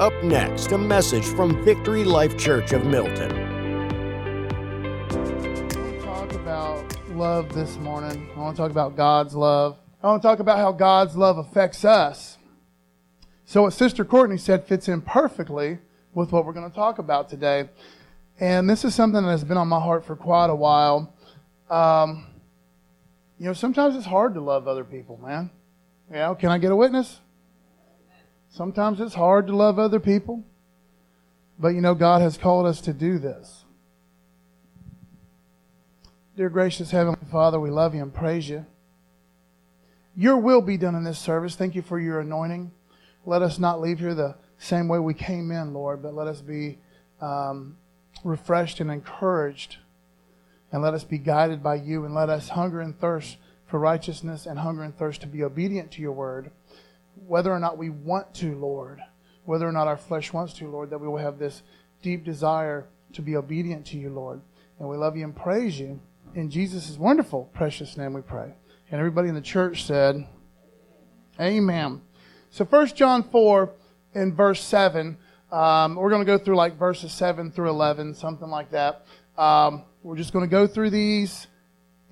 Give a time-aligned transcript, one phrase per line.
[0.00, 3.32] Up next, a message from Victory Life Church of Milton.
[3.32, 8.30] I want to talk about love this morning.
[8.36, 9.76] I want to talk about God's love.
[10.00, 12.38] I want to talk about how God's love affects us.
[13.44, 15.78] So, what Sister Courtney said fits in perfectly
[16.14, 17.68] with what we're going to talk about today.
[18.38, 21.12] And this is something that has been on my heart for quite a while.
[21.68, 22.24] Um,
[23.36, 25.50] you know, sometimes it's hard to love other people, man.
[26.08, 27.18] You know, can I get a witness?
[28.58, 30.42] Sometimes it's hard to love other people.
[31.60, 33.64] But you know, God has called us to do this.
[36.36, 38.66] Dear gracious Heavenly Father, we love you and praise you.
[40.16, 41.54] Your will be done in this service.
[41.54, 42.72] Thank you for your anointing.
[43.24, 46.40] Let us not leave here the same way we came in, Lord, but let us
[46.40, 46.78] be
[47.20, 47.76] um,
[48.24, 49.76] refreshed and encouraged.
[50.72, 54.46] And let us be guided by you and let us hunger and thirst for righteousness
[54.46, 56.50] and hunger and thirst to be obedient to your word,
[57.28, 59.00] whether or not we want to, Lord,
[59.44, 61.62] whether or not our flesh wants to, Lord, that we will have this
[62.02, 64.40] deep desire to be obedient to you, Lord.
[64.78, 66.00] And we love you and praise you.
[66.34, 68.54] In Jesus' wonderful, precious name we pray.
[68.90, 70.26] And everybody in the church said,
[71.40, 72.00] Amen.
[72.50, 73.72] So 1 John 4
[74.14, 75.16] in verse 7,
[75.52, 79.04] um, we're going to go through like verses 7 through 11, something like that.
[79.36, 81.46] Um, we're just going to go through these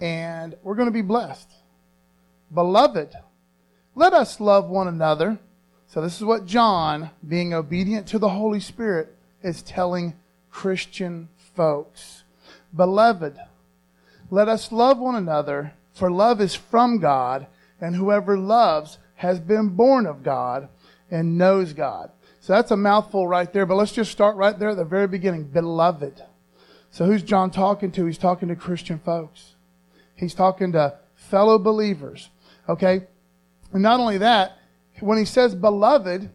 [0.00, 1.50] and we're going to be blessed.
[2.52, 3.14] Beloved,
[3.96, 5.38] let us love one another.
[5.88, 10.14] So, this is what John, being obedient to the Holy Spirit, is telling
[10.50, 12.22] Christian folks.
[12.74, 13.36] Beloved,
[14.30, 17.46] let us love one another, for love is from God,
[17.80, 20.68] and whoever loves has been born of God
[21.10, 22.10] and knows God.
[22.40, 25.08] So that's a mouthful right there, but let's just start right there at the very
[25.08, 25.44] beginning.
[25.44, 26.22] Beloved.
[26.90, 28.06] So who's John talking to?
[28.06, 29.54] He's talking to Christian folks.
[30.14, 32.30] He's talking to fellow believers.
[32.68, 33.06] Okay?
[33.76, 34.56] And not only that,
[35.00, 36.30] when he says beloved,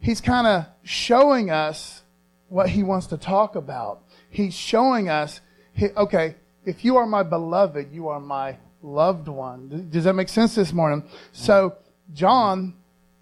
[0.00, 2.02] he's kind of showing us
[2.48, 4.02] what he wants to talk about.
[4.30, 5.40] He's showing us,
[5.80, 6.34] okay,
[6.64, 9.86] if you are my beloved, you are my loved one.
[9.92, 11.08] Does that make sense this morning?
[11.30, 11.76] So,
[12.12, 12.74] John,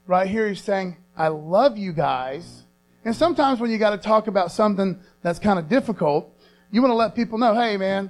[0.07, 2.63] right here, he's saying, I love you guys.
[3.05, 6.35] And sometimes when you got to talk about something that's kind of difficult,
[6.71, 8.09] you want to let people know, hey, man,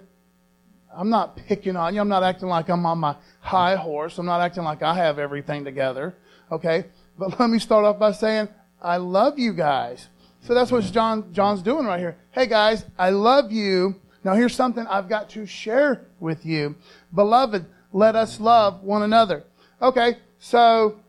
[0.95, 2.01] I'm not picking on you.
[2.01, 4.19] I'm not acting like I'm on my high horse.
[4.19, 6.15] I'm not acting like I have everything together.
[6.51, 6.85] Okay?
[7.19, 8.49] But let me start off by saying,
[8.81, 10.09] I love you guys.
[10.43, 12.17] So that's what John, John's doing right here.
[12.33, 14.01] Hey guys, I love you.
[14.25, 16.75] Now here's something I've got to share with you.
[17.15, 19.45] Beloved, let us love one another.
[19.81, 21.01] Okay, so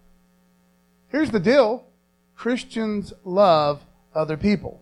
[1.09, 1.85] here's the deal.
[2.35, 3.81] Christians love
[4.13, 4.81] other people.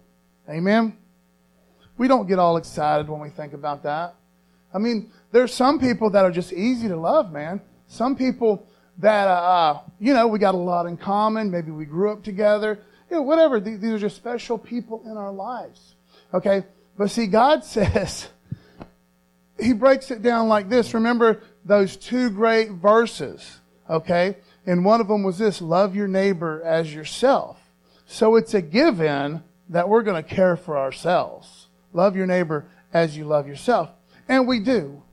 [0.50, 0.98] Amen?
[1.98, 4.16] We don't get all excited when we think about that.
[4.74, 7.62] I mean, there's some people that are just easy to love, man.
[7.88, 8.68] Some people
[8.98, 11.52] that, uh, uh, you know, we got a lot in common.
[11.52, 12.80] Maybe we grew up together.
[13.10, 13.60] You know, whatever.
[13.60, 15.96] These are just special people in our lives.
[16.34, 16.64] Okay?
[16.98, 18.30] But see, God says,
[19.60, 20.94] He breaks it down like this.
[20.94, 23.60] Remember those two great verses,
[23.90, 24.38] okay?
[24.66, 27.60] And one of them was this love your neighbor as yourself.
[28.06, 31.68] So it's a given that we're going to care for ourselves.
[31.94, 33.90] Love your neighbor as you love yourself.
[34.32, 35.04] And we do.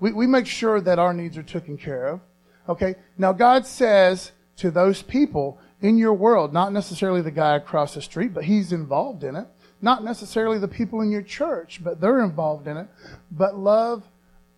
[0.00, 2.20] We, we make sure that our needs are taken care of.
[2.68, 2.96] Okay?
[3.16, 8.02] Now, God says to those people in your world, not necessarily the guy across the
[8.02, 9.46] street, but He's involved in it.
[9.80, 12.88] Not necessarily the people in your church, but they're involved in it.
[13.30, 14.02] But love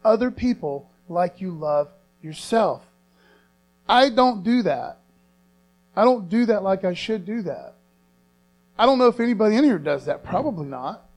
[0.02, 1.88] other people like you love
[2.22, 2.86] yourself.
[3.86, 5.00] I don't do that.
[5.94, 7.74] I don't do that like I should do that.
[8.78, 10.24] I don't know if anybody in here does that.
[10.24, 11.07] Probably not.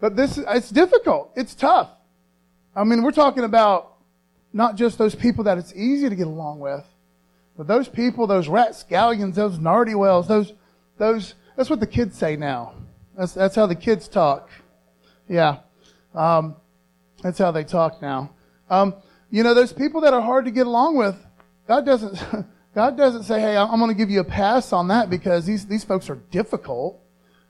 [0.00, 1.32] But this it's difficult.
[1.34, 1.90] It's tough.
[2.74, 3.94] I mean, we're talking about
[4.52, 6.84] not just those people that it's easy to get along with,
[7.56, 10.52] but those people, those rat scallions, those nardy wells, those
[10.96, 12.74] those that's what the kids say now.
[13.16, 14.48] That's that's how the kids talk.
[15.28, 15.58] Yeah.
[16.14, 16.56] Um,
[17.22, 18.30] that's how they talk now.
[18.70, 18.94] Um,
[19.30, 21.16] you know, those people that are hard to get along with,
[21.66, 25.10] God doesn't God doesn't say, "Hey, I'm going to give you a pass on that
[25.10, 27.00] because these these folks are difficult."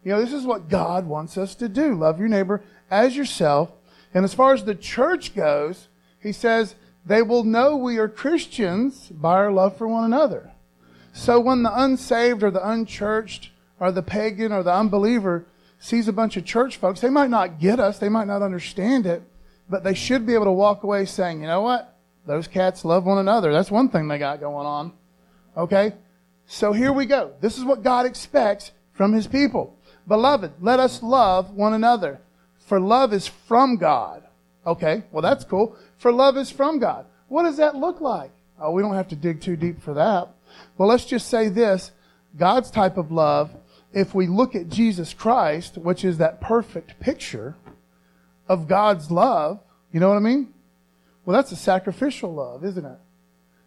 [0.08, 1.94] You know, this is what God wants us to do.
[1.94, 3.70] Love your neighbor as yourself.
[4.14, 5.88] And as far as the church goes,
[6.18, 10.50] he says, they will know we are Christians by our love for one another.
[11.12, 15.44] So when the unsaved or the unchurched or the pagan or the unbeliever
[15.78, 19.04] sees a bunch of church folks, they might not get us, they might not understand
[19.04, 19.22] it,
[19.68, 21.98] but they should be able to walk away saying, you know what?
[22.24, 23.52] Those cats love one another.
[23.52, 24.92] That's one thing they got going on.
[25.54, 25.92] Okay?
[26.46, 27.34] So here we go.
[27.42, 29.77] This is what God expects from his people.
[30.08, 32.18] Beloved, let us love one another,
[32.66, 34.24] for love is from God.
[34.66, 35.76] Okay, well, that's cool.
[35.98, 37.06] For love is from God.
[37.28, 38.30] What does that look like?
[38.60, 40.28] Oh, we don't have to dig too deep for that.
[40.76, 41.92] Well, let's just say this
[42.36, 43.50] God's type of love,
[43.92, 47.54] if we look at Jesus Christ, which is that perfect picture
[48.48, 49.60] of God's love,
[49.92, 50.52] you know what I mean?
[51.24, 52.98] Well, that's a sacrificial love, isn't it?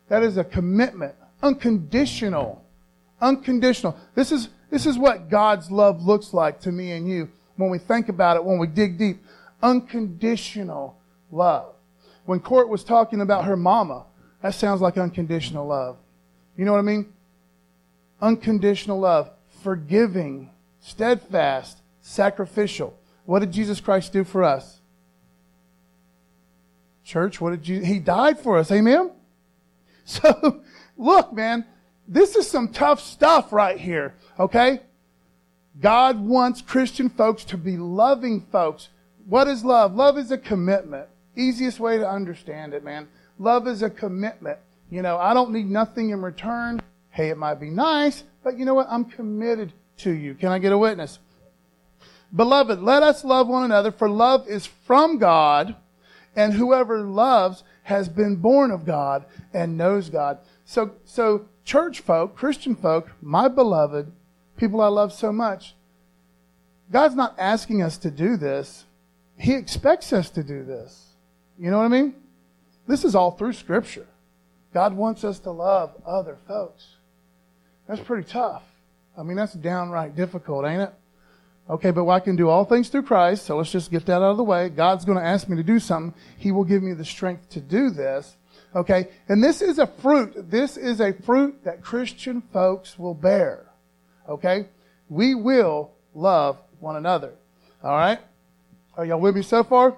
[0.09, 2.63] That is a commitment, unconditional.
[3.21, 3.95] Unconditional.
[4.15, 7.77] This is, this is what God's love looks like to me and you when we
[7.77, 9.23] think about it, when we dig deep.
[9.61, 10.97] Unconditional
[11.31, 11.75] love.
[12.25, 14.05] When Court was talking about her mama,
[14.41, 15.97] that sounds like unconditional love.
[16.57, 17.13] You know what I mean?
[18.21, 19.29] Unconditional love,
[19.61, 22.97] forgiving, steadfast, sacrificial.
[23.25, 24.79] What did Jesus Christ do for us?
[27.03, 28.71] Church, what did you, he died for us.
[28.71, 29.11] Amen?
[30.03, 30.63] So,
[30.97, 31.63] look, man,
[32.11, 34.81] this is some tough stuff right here, okay?
[35.79, 38.89] God wants Christian folks to be loving folks.
[39.25, 39.95] What is love?
[39.95, 41.07] Love is a commitment.
[41.37, 43.07] Easiest way to understand it, man.
[43.39, 44.59] Love is a commitment.
[44.89, 46.81] You know, I don't need nothing in return.
[47.11, 48.87] Hey, it might be nice, but you know what?
[48.89, 50.35] I'm committed to you.
[50.35, 51.17] Can I get a witness?
[52.35, 55.75] Beloved, let us love one another, for love is from God,
[56.35, 60.39] and whoever loves has been born of God and knows God.
[60.65, 64.11] So, so church folk, Christian folk, my beloved,
[64.57, 65.75] people I love so much,
[66.91, 68.85] God's not asking us to do this.
[69.37, 71.07] He expects us to do this.
[71.57, 72.15] You know what I mean?
[72.87, 74.07] This is all through Scripture.
[74.73, 76.95] God wants us to love other folks.
[77.87, 78.63] That's pretty tough.
[79.17, 80.93] I mean, that's downright difficult, ain't it?
[81.69, 84.31] Okay, but I can do all things through Christ, so let's just get that out
[84.31, 84.69] of the way.
[84.69, 86.13] God's going to ask me to do something.
[86.37, 88.35] He will give me the strength to do this.
[88.73, 90.49] Okay, and this is a fruit.
[90.49, 93.65] This is a fruit that Christian folks will bear.
[94.29, 94.67] Okay,
[95.09, 97.33] we will love one another.
[97.83, 98.19] All right,
[98.95, 99.97] are y'all with me so far?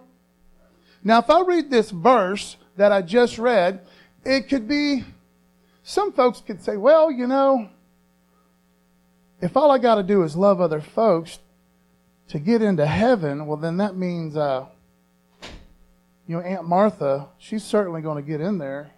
[1.04, 3.82] Now, if I read this verse that I just read,
[4.26, 5.04] it could be,
[5.84, 7.70] some folks could say, well, you know,
[9.42, 11.40] if all I got to do is love other folks
[12.30, 14.66] to get into heaven, well, then that means, uh,
[16.28, 18.92] you know, Aunt Martha, she's certainly going to get in there.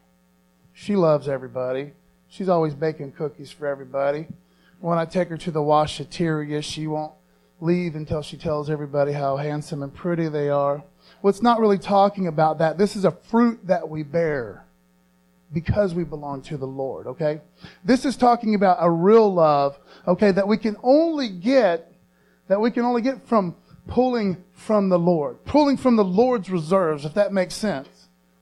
[0.74, 1.94] She loves everybody.
[2.28, 4.28] She's always baking cookies for everybody.
[4.80, 7.14] When I take her to the washateria, she won't
[7.62, 10.84] leave until she tells everybody how handsome and pretty they are.
[11.22, 12.78] Well, it's not really talking about that.
[12.78, 14.66] This is a fruit that we bear
[15.54, 17.40] because we belong to the Lord, okay?
[17.84, 21.94] This is talking about a real love, okay, that we can only get,
[22.48, 23.56] that we can only get from
[23.88, 27.88] pulling from the Lord, pulling from the Lord's reserves, if that makes sense.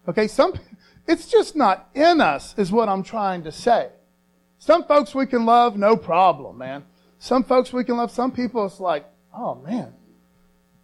[0.08, 0.54] Okay, some,
[1.08, 3.90] it's just not in us, is what I'm trying to say.
[4.60, 6.84] Some folks we can love, no problem, man.
[7.20, 9.06] Some folks we can love, some people it's like,
[9.36, 9.94] oh man,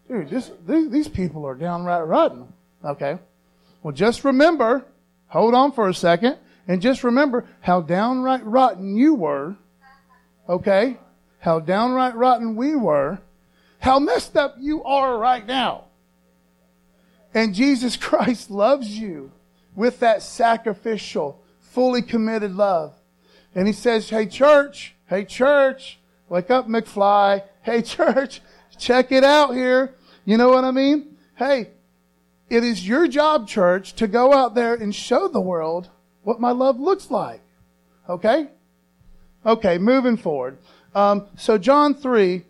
[0.08, 2.48] dude, this, these, these people are downright rotten.
[2.84, 3.18] Okay,
[3.84, 4.86] well, just remember,
[5.28, 9.56] hold on for a second, and just remember how downright rotten you were,
[10.48, 10.98] okay?
[11.40, 13.20] How downright rotten we were
[13.80, 15.86] how messed up you are right now.
[17.34, 19.32] And Jesus Christ loves you
[19.76, 22.94] with that sacrificial, fully committed love.
[23.56, 27.44] And he says, Hey, church, hey, church, wake up, McFly.
[27.62, 28.42] Hey, church,
[28.80, 29.94] check it out here.
[30.26, 31.18] You know what I mean?
[31.36, 31.72] Hey,
[32.50, 35.90] it is your job, church, to go out there and show the world
[36.24, 37.42] what my love looks like.
[38.08, 38.48] Okay?
[39.46, 40.58] Okay, moving forward.
[40.96, 42.44] Um, so, John 3,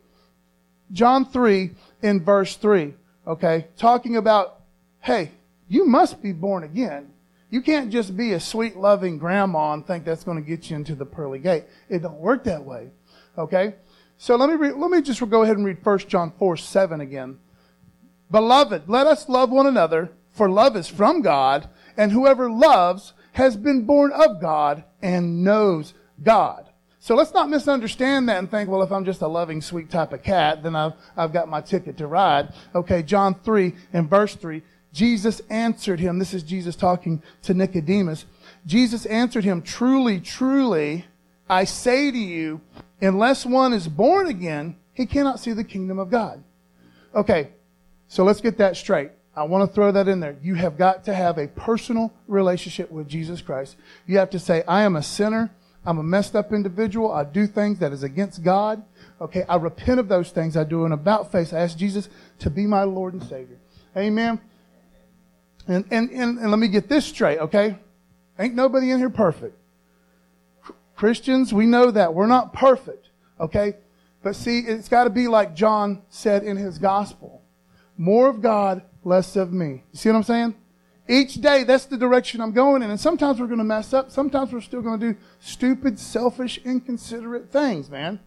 [0.92, 2.94] John 3 in verse 3,
[3.28, 4.62] okay, talking about,
[5.02, 5.32] hey,
[5.68, 7.12] you must be born again.
[7.52, 10.76] You can't just be a sweet, loving grandma and think that's going to get you
[10.76, 11.66] into the pearly gate.
[11.90, 12.92] It don't work that way,
[13.38, 13.76] okay?
[14.18, 17.02] So let me read, let me just go ahead and read 1 John 4 7
[17.02, 17.40] again.
[18.30, 23.58] Beloved, let us love one another, for love is from God, and whoever loves has
[23.58, 26.69] been born of God and knows God.
[27.00, 30.12] So let's not misunderstand that and think, well, if I'm just a loving, sweet type
[30.12, 32.54] of cat, then I've, I've got my ticket to ride.
[32.76, 36.20] Okay, John 3 and verse 3, Jesus answered him.
[36.20, 38.26] This is Jesus talking to Nicodemus.
[38.66, 41.06] Jesus answered him, truly, truly,
[41.50, 42.60] I say to you,
[43.00, 46.44] unless one is born again, he cannot see the kingdom of God.
[47.16, 47.52] Okay,
[48.10, 49.12] so let's get that straight.
[49.36, 50.36] I want to throw that in there.
[50.42, 53.78] You have got to have a personal relationship with Jesus Christ.
[54.06, 55.50] You have to say, I am a sinner.
[55.86, 57.12] I'm a messed up individual.
[57.12, 58.84] I do things that is against God.
[59.22, 60.58] Okay, I repent of those things.
[60.58, 61.54] I do an about face.
[61.54, 62.10] I ask Jesus
[62.40, 63.58] to be my Lord and Savior.
[63.96, 64.40] Amen.
[65.68, 67.78] And, and, and, and let me get this straight, okay?
[68.38, 69.58] Ain't nobody in here perfect.
[70.96, 72.14] Christians, we know that.
[72.14, 73.10] We're not perfect,
[73.40, 73.76] okay?
[74.22, 77.40] But see, it's got to be like John said in his gospel
[78.00, 79.84] more of God, less of me.
[79.92, 80.56] You see what I'm saying?
[81.10, 82.92] Each day, that's the direction I'm going in.
[82.92, 84.12] And sometimes we're going to mess up.
[84.12, 88.20] Sometimes we're still going to do stupid, selfish, inconsiderate things, man.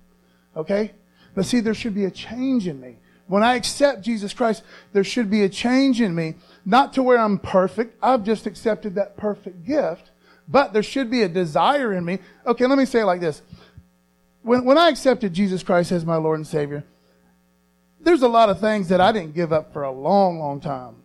[0.57, 0.91] Okay?
[1.33, 2.97] But see, there should be a change in me.
[3.29, 6.35] When I accept Jesus Christ, there should be a change in me.
[6.65, 7.97] Not to where I'm perfect.
[8.03, 10.11] I've just accepted that perfect gift.
[10.49, 12.19] But there should be a desire in me.
[12.45, 13.43] Okay, let me say it like this.
[14.43, 16.83] When, when I accepted Jesus Christ as my Lord and Savior,
[18.01, 20.97] there's a lot of things that I didn't give up for a long, long time.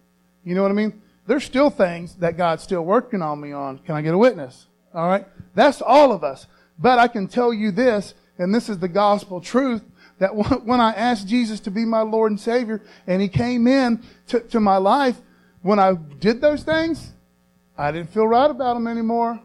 [0.43, 1.03] You know what I mean?
[1.27, 3.79] There's still things that God's still working on me on.
[3.79, 4.67] Can I get a witness?
[4.93, 5.27] All right?
[5.53, 6.48] That's all of us.
[6.79, 9.84] But I can tell you this, and this is the gospel truth,
[10.19, 14.03] that when I asked Jesus to be my Lord and Savior, and He came in
[14.27, 15.17] to, to my life,
[15.62, 17.12] when I did those things,
[17.77, 19.39] I didn't feel right about them anymore.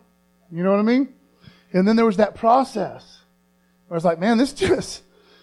[0.51, 1.12] You know what I mean?
[1.73, 3.23] And then there was that process
[3.93, 5.03] I was like, man, this just,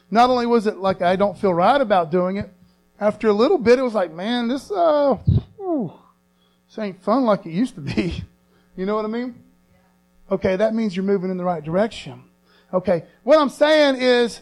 [0.10, 2.50] not only was it like I don't feel right about doing it,
[3.00, 5.17] after a little bit, it was like, man, this, uh,
[6.69, 8.23] this ain't fun like it used to be.
[8.77, 9.35] You know what I mean?
[10.31, 12.23] Okay, that means you're moving in the right direction.
[12.73, 14.41] Okay, what I'm saying is,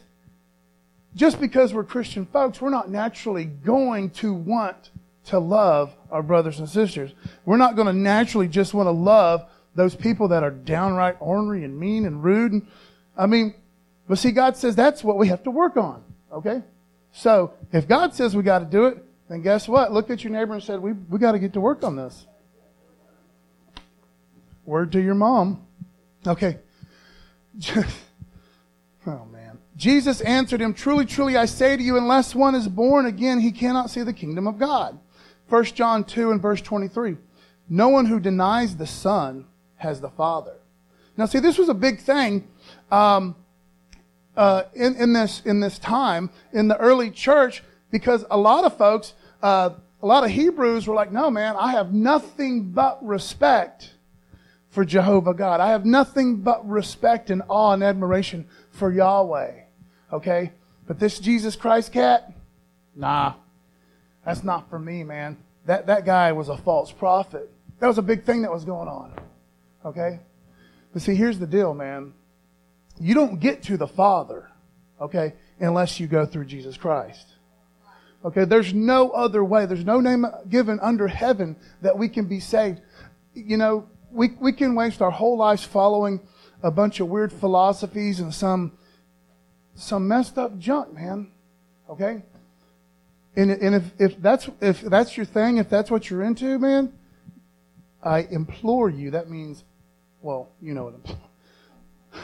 [1.16, 4.92] just because we're Christian folks, we're not naturally going to want
[5.26, 7.16] to love our brothers and sisters.
[7.46, 11.64] We're not going to naturally just want to love those people that are downright ornery
[11.64, 12.52] and mean and rude.
[12.52, 12.68] And,
[13.18, 13.56] I mean,
[14.08, 16.04] but see, God says that's what we have to work on.
[16.32, 16.62] Okay?
[17.12, 19.92] So, if God says we got to do it, then guess what?
[19.92, 22.28] Look at your neighbor and said, we, we got to get to work on this.
[24.66, 25.66] Word to your mom.
[26.26, 26.60] Okay.
[29.06, 29.58] oh, man.
[29.76, 33.52] Jesus answered him, Truly, truly, I say to you, unless one is born again, he
[33.52, 35.00] cannot see the kingdom of God.
[35.50, 37.18] 1 John 2 and verse 23.
[37.70, 40.58] No one who denies the Son has the Father.
[41.16, 42.48] Now, see, this was a big thing
[42.92, 43.36] um,
[44.36, 48.78] uh, in, in, this, in this time in the early church because a lot of
[48.78, 53.92] folks, uh, a lot of Hebrews were like, no, man, I have nothing but respect
[54.70, 55.60] for Jehovah God.
[55.60, 59.54] I have nothing but respect and awe and admiration for Yahweh.
[60.14, 60.52] Okay?
[60.86, 62.32] But this Jesus Christ cat,
[62.96, 63.34] nah,
[64.26, 65.38] that's not for me, man.
[65.66, 67.50] That, that guy was a false prophet.
[67.80, 69.14] That was a big thing that was going on.
[69.86, 70.20] Okay?
[70.94, 72.14] But see, here's the deal, man.
[73.00, 74.50] You don't get to the Father,
[75.00, 77.28] okay, unless you go through Jesus Christ.
[78.26, 79.66] Okay, there's no other way.
[79.66, 82.82] There's no name given under heaven that we can be saved.
[83.34, 86.20] You know, we, we can waste our whole lives following
[86.64, 88.74] a bunch of weird philosophies and some
[89.78, 91.30] some messed up junk, man.
[91.90, 92.24] Okay?
[93.36, 96.92] And, and if, if, that's, if that's your thing, if that's what you're into, man,
[98.02, 99.64] I implore you, that means,
[100.22, 101.18] well, you know what I'm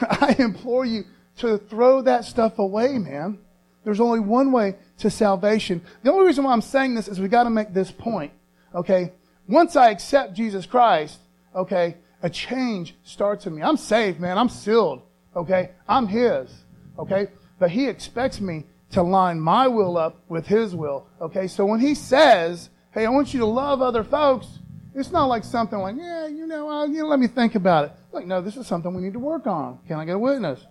[0.20, 1.04] I implore you
[1.36, 3.38] to throw that stuff away, man.
[3.84, 5.82] There's only one way to salvation.
[6.02, 8.32] The only reason why I'm saying this is we got to make this point,
[8.74, 9.12] okay?
[9.46, 11.18] Once I accept Jesus Christ,
[11.54, 13.62] okay, a change starts in me.
[13.62, 14.38] I'm saved, man.
[14.38, 15.02] I'm sealed,
[15.36, 15.70] okay?
[15.86, 16.50] I'm His,
[16.98, 17.28] okay?
[17.58, 18.64] But He expects me
[18.94, 21.06] to line my will up with his will.
[21.20, 24.46] Okay, so when he says, hey, I want you to love other folks,
[24.94, 27.86] it's not like something like, yeah, you know, uh, you know, let me think about
[27.86, 27.92] it.
[28.12, 29.80] Like, no, this is something we need to work on.
[29.88, 30.64] Can I get a witness?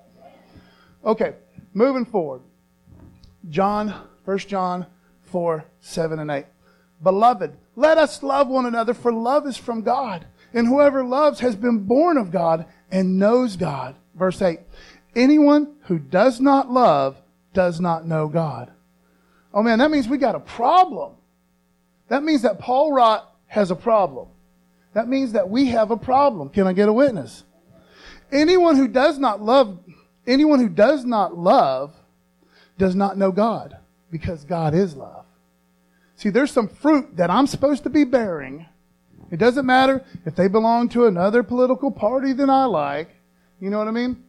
[1.04, 1.36] Okay,
[1.74, 2.42] moving forward.
[3.50, 3.94] John,
[4.26, 4.86] 1 John
[5.24, 6.46] 4, 7 and 8.
[7.02, 10.26] Beloved, let us love one another, for love is from God.
[10.54, 13.96] And whoever loves has been born of God and knows God.
[14.16, 14.60] Verse 8.
[15.16, 17.22] Anyone who does not love
[17.54, 18.72] does not know God.
[19.54, 21.14] Oh man, that means we got a problem.
[22.08, 24.28] That means that Paul Rott has a problem.
[24.94, 26.50] That means that we have a problem.
[26.50, 27.44] Can I get a witness?
[28.32, 29.80] Anyone who does not love,
[30.26, 31.94] anyone who does not love
[32.78, 33.78] does not know God
[34.12, 35.26] because God is love.
[36.16, 38.66] See, there's some fruit that I'm supposed to be bearing.
[39.32, 43.10] It doesn't matter if they belong to another political party than I like.
[43.60, 44.24] You know what I mean?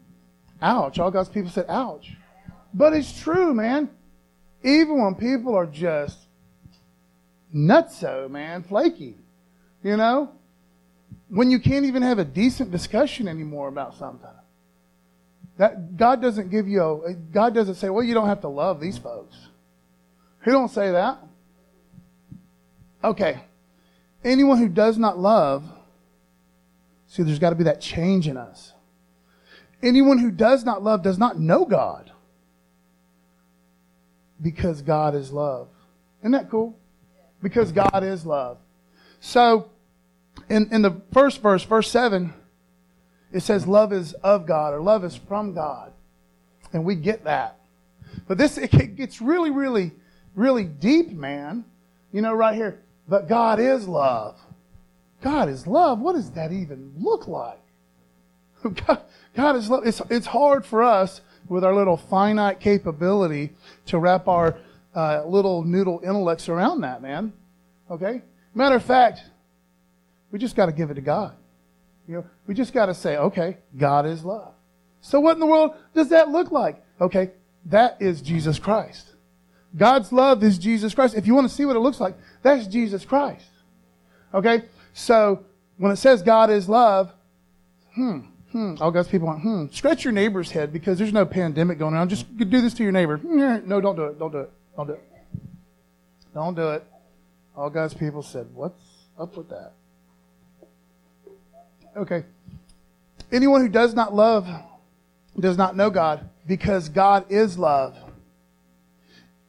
[0.63, 0.99] Ouch.
[0.99, 2.13] All God's people said, ouch.
[2.73, 3.91] But it's true, man.
[4.63, 6.19] Even when people are just
[7.55, 9.17] nutso, man, flaky,
[9.83, 10.33] you know?
[11.29, 14.31] When you can't even have a decent discussion anymore about something.
[15.57, 18.81] That God doesn't give you a God doesn't say, well, you don't have to love
[18.81, 19.37] these folks.
[20.45, 21.19] He don't say that.
[23.03, 23.41] Okay.
[24.25, 25.65] Anyone who does not love,
[27.07, 28.73] see, there's got to be that change in us.
[29.83, 32.11] Anyone who does not love does not know God
[34.41, 35.69] because God is love.
[36.21, 36.79] Isn't that cool?
[37.43, 38.59] Because God is love.
[39.21, 39.71] So,
[40.49, 42.33] in, in the first verse, verse 7,
[43.35, 45.93] it says love is of God or love is from God.
[46.73, 47.59] And we get that.
[48.29, 49.91] But this, it gets really, really,
[50.37, 51.65] really deep, man.
[52.13, 52.81] You know, right here.
[53.09, 54.39] But God is love.
[55.21, 55.99] God is love.
[55.99, 57.61] What does that even look like?
[58.87, 59.03] God,
[59.35, 59.85] God is love.
[59.85, 63.51] It's, it's hard for us with our little finite capability
[63.87, 64.57] to wrap our
[64.95, 67.33] uh, little noodle intellects around that, man.
[67.91, 68.23] Okay?
[68.55, 69.23] Matter of fact,
[70.31, 71.35] we just got to give it to God.
[72.07, 74.53] You know, we just got to say, okay, God is love.
[75.01, 76.83] So what in the world does that look like?
[77.01, 77.31] Okay,
[77.67, 79.15] that is Jesus Christ.
[79.77, 81.15] God's love is Jesus Christ.
[81.15, 83.49] If you want to see what it looks like, that's Jesus Christ.
[84.33, 84.63] Okay?
[84.93, 85.45] So
[85.79, 87.13] when it says God is love,
[87.95, 88.21] hmm,
[88.53, 91.95] hmm, all God's people want, hmm, scratch your neighbor's head because there's no pandemic going
[91.95, 92.09] on.
[92.09, 93.21] Just do this to your neighbor.
[93.23, 94.19] No, don't do it.
[94.19, 94.51] Don't do it.
[94.77, 95.03] Don't do it.
[96.33, 96.85] Don't do it.
[97.57, 98.83] All God's people said, what's
[99.19, 99.73] up with that?
[101.97, 102.25] Okay.
[103.31, 104.49] Anyone who does not love
[105.39, 107.97] does not know God because God is love.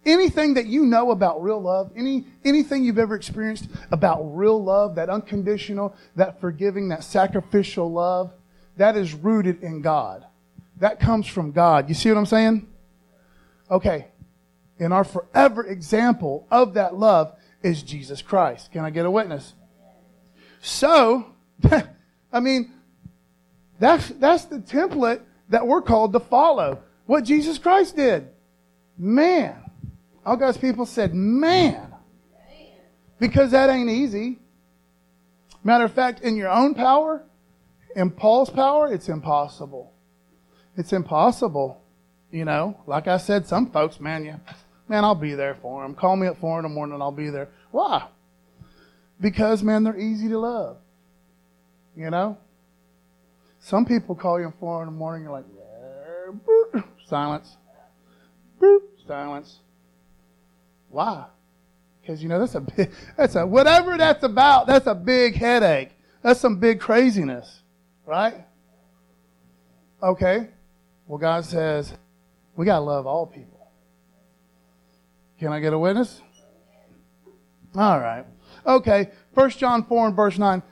[0.05, 4.95] Anything that you know about real love, any, anything you've ever experienced about real love,
[4.95, 8.31] that unconditional, that forgiving, that sacrificial love,
[8.77, 10.25] that is rooted in God.
[10.77, 11.89] That comes from God.
[11.89, 12.67] You see what I'm saying?
[13.71, 14.07] Okay.
[14.79, 17.33] And our forever example of that love
[17.63, 18.71] is Jesus Christ.
[18.71, 19.53] Can I get a witness?
[20.61, 21.33] So,
[22.36, 22.74] I mean,
[23.80, 26.80] that's, that's the template that we're called to follow.
[27.06, 28.27] What Jesus Christ did.
[28.98, 29.56] Man.
[30.25, 31.94] All God's people said, man.
[33.20, 34.39] Because that ain't easy.
[35.63, 37.24] Matter of fact, in your own power,
[37.96, 39.94] in Paul's power, it's impossible.
[40.75, 41.82] It's impossible.
[42.32, 44.36] You know, like I said, some folks, man, you,
[44.89, 45.96] man, I'll be there for them.
[45.96, 47.48] Call me at four in the morning, I'll be there.
[47.72, 48.08] Why?
[49.22, 50.77] Because, man, they're easy to love.
[51.95, 52.37] You know?
[53.59, 55.45] Some people call you at four in the morning, you're like,
[56.31, 57.57] boop, silence.
[58.61, 59.59] Boop, silence.
[60.89, 61.25] Why?
[62.01, 64.67] Because you know that's a big, that's a whatever that's about.
[64.67, 65.91] That's a big headache.
[66.21, 67.61] That's some big craziness,
[68.05, 68.45] right?
[70.01, 70.49] Okay.
[71.07, 71.93] Well, God says
[72.55, 73.67] we gotta love all people.
[75.39, 76.21] Can I get a witness?
[77.75, 78.25] All right.
[78.65, 79.10] Okay.
[79.34, 80.63] First John four and verse nine.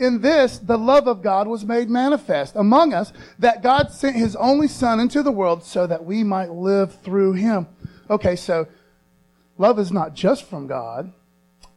[0.00, 4.34] In this, the love of God was made manifest among us, that God sent his
[4.34, 7.66] only Son into the world so that we might live through him.
[8.08, 8.66] Okay, so
[9.58, 11.12] love is not just from God.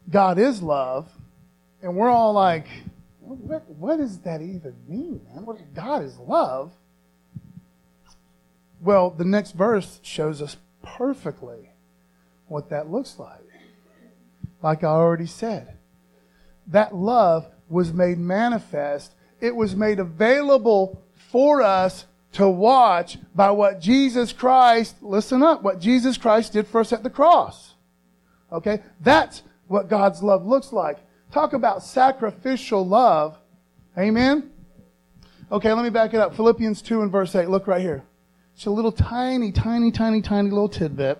[0.09, 1.09] God is love.
[1.81, 2.67] And we're all like,
[3.19, 5.45] what, what does that even mean, man?
[5.45, 6.71] What, God is love.
[8.81, 11.71] Well, the next verse shows us perfectly
[12.47, 13.43] what that looks like.
[14.61, 15.77] Like I already said,
[16.67, 19.13] that love was made manifest.
[19.39, 25.79] It was made available for us to watch by what Jesus Christ, listen up, what
[25.79, 27.73] Jesus Christ did for us at the cross.
[28.51, 28.81] Okay?
[29.01, 30.97] That's what God's love looks like.
[31.31, 33.37] Talk about sacrificial love.
[33.97, 34.51] Amen?
[35.51, 36.35] Okay, let me back it up.
[36.35, 37.49] Philippians 2 and verse 8.
[37.49, 38.03] Look right here.
[38.55, 41.19] It's a little tiny, tiny, tiny, tiny little tidbit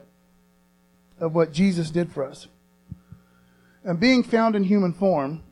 [1.20, 2.48] of what Jesus did for us.
[3.84, 5.44] And being found in human form,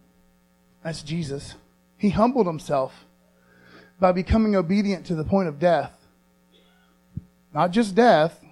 [0.84, 1.56] that's Jesus,
[1.98, 3.06] he humbled himself
[4.00, 5.92] by becoming obedient to the point of death.
[7.54, 8.44] Not just death,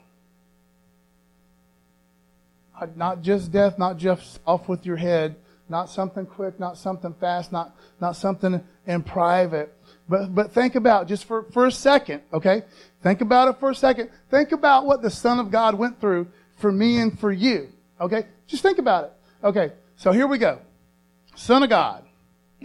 [2.96, 5.36] not just death, not just off with your head,
[5.68, 9.74] not something quick, not something fast, not, not something in private.
[10.08, 12.64] But, but think about just for, for a second, okay?
[13.04, 14.10] Think about it for a second.
[14.32, 17.70] Think about what the Son of God went through for me and for you,
[18.02, 18.26] okay?
[18.48, 19.14] Just think about it.
[19.44, 20.60] Okay, so here we go.
[21.36, 22.04] Son of God,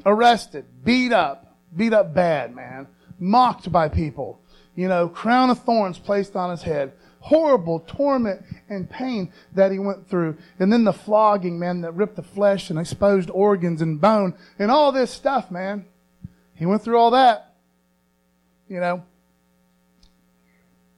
[0.04, 2.86] arrested, beat up, beat up bad, man,
[3.18, 4.40] mocked by people,
[4.74, 9.78] you know, crown of thorns placed on his head, horrible torment and pain that he
[9.78, 10.36] went through.
[10.58, 14.70] And then the flogging, man, that ripped the flesh and exposed organs and bone and
[14.70, 15.86] all this stuff, man.
[16.54, 17.54] He went through all that.
[18.68, 19.04] You know,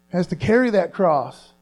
[0.09, 1.53] has to carry that cross.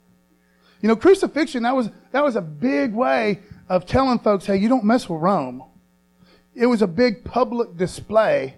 [0.81, 4.69] You know, crucifixion, that was, that was a big way of telling folks, hey, you
[4.69, 5.63] don't mess with Rome.
[6.55, 8.55] It was a big public display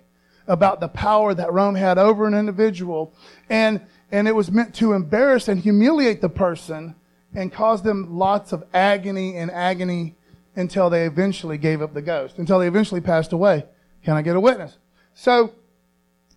[0.47, 3.13] about the power that Rome had over an individual.
[3.49, 3.81] And
[4.12, 6.95] and it was meant to embarrass and humiliate the person
[7.33, 10.15] and cause them lots of agony and agony
[10.55, 13.65] until they eventually gave up the ghost, until they eventually passed away.
[14.03, 14.77] Can I get a witness?
[15.13, 15.53] So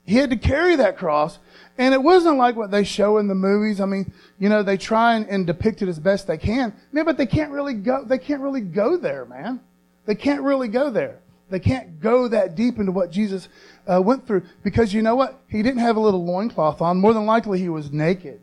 [0.05, 1.38] he had to carry that cross,
[1.79, 3.81] and it wasn't like what they show in the movies.
[3.81, 7.05] I mean, you know, they try and, and depict it as best they can, man,
[7.05, 8.05] but they can't really go.
[8.05, 9.61] They can't really go there, man.
[10.07, 11.20] They can't really go there.
[11.51, 13.49] They can't go that deep into what Jesus
[13.87, 15.41] uh, went through because you know what?
[15.49, 16.99] He didn't have a little loincloth on.
[16.99, 18.41] More than likely, he was naked.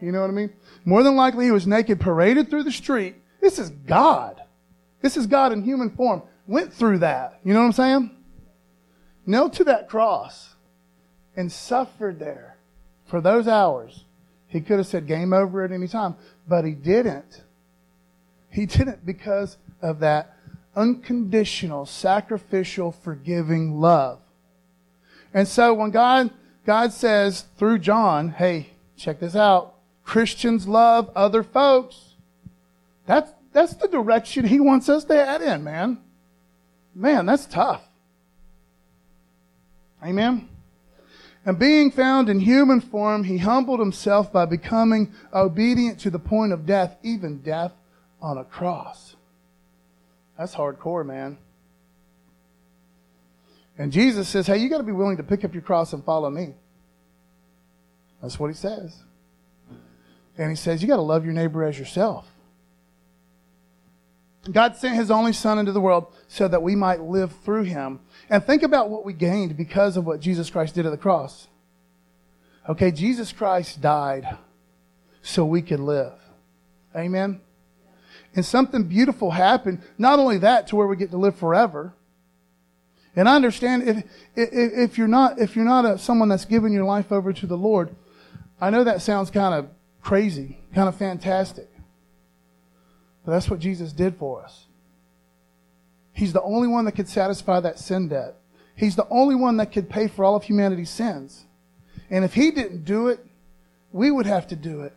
[0.00, 0.52] You know what I mean?
[0.84, 3.16] More than likely, he was naked, paraded through the street.
[3.40, 4.42] This is God.
[5.02, 7.40] This is God in human form, went through that.
[7.44, 8.10] You know what I'm saying?
[9.26, 10.54] Nailed to that cross
[11.36, 12.56] and suffered there
[13.04, 14.04] for those hours.
[14.48, 16.16] He could have said game over at any time,
[16.48, 17.42] but he didn't.
[18.50, 20.35] He didn't because of that
[20.76, 24.20] unconditional, sacrificial, forgiving love.
[25.32, 26.30] And so when God,
[26.64, 29.74] God says through John, hey, check this out.
[30.04, 32.14] Christians love other folks.
[33.06, 35.98] That's, that's the direction he wants us to head in, man.
[36.94, 37.82] Man, that's tough.
[40.04, 40.48] Amen.
[41.44, 46.52] And being found in human form, he humbled himself by becoming obedient to the point
[46.52, 47.72] of death, even death
[48.20, 49.15] on a cross.
[50.38, 51.38] That's hardcore, man.
[53.78, 56.04] And Jesus says, hey, you got to be willing to pick up your cross and
[56.04, 56.54] follow me.
[58.22, 58.96] That's what he says.
[60.38, 62.26] And he says, you got to love your neighbor as yourself.
[64.50, 68.00] God sent his only son into the world so that we might live through him.
[68.30, 71.48] And think about what we gained because of what Jesus Christ did at the cross.
[72.68, 74.38] Okay, Jesus Christ died
[75.22, 76.12] so we could live.
[76.94, 77.40] Amen.
[78.36, 79.80] And something beautiful happened.
[79.96, 81.94] Not only that, to where we get to live forever.
[83.16, 83.96] And I understand if,
[84.36, 87.46] if, if you're not, if you're not a, someone that's given your life over to
[87.46, 87.96] the Lord,
[88.60, 89.70] I know that sounds kind of
[90.02, 91.68] crazy, kind of fantastic.
[93.24, 94.66] But that's what Jesus did for us.
[96.12, 98.36] He's the only one that could satisfy that sin debt.
[98.76, 101.46] He's the only one that could pay for all of humanity's sins.
[102.10, 103.24] And if he didn't do it,
[103.92, 104.92] we would have to do it.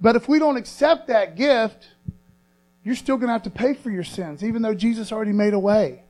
[0.00, 1.88] But if we don't accept that gift,
[2.84, 5.54] you're still going to have to pay for your sins, even though Jesus already made
[5.54, 6.02] a way.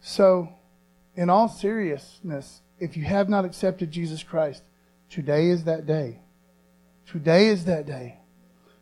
[0.00, 0.48] So,
[1.14, 4.62] in all seriousness, if you have not accepted Jesus Christ,
[5.10, 6.20] today is that day.
[7.06, 8.18] Today is that day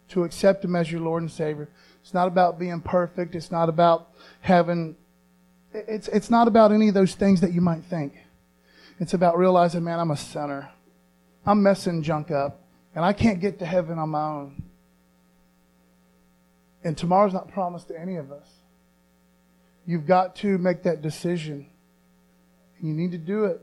[0.08, 1.68] to accept Him as your Lord and Savior.
[2.02, 3.34] It's not about being perfect.
[3.34, 4.96] It's not about having,
[5.72, 8.14] it's, it's not about any of those things that you might think.
[9.00, 10.70] It's about realizing, man, I'm a sinner.
[11.46, 12.60] I'm messing junk up,
[12.94, 14.62] and I can't get to heaven on my own.
[16.84, 18.46] And tomorrow's not promised to any of us.
[19.86, 21.66] You've got to make that decision.
[22.80, 23.62] You need to do it.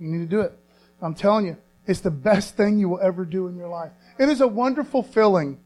[0.00, 0.52] You need to do it.
[1.00, 3.92] I'm telling you, it's the best thing you will ever do in your life.
[4.18, 5.58] It is a wonderful feeling.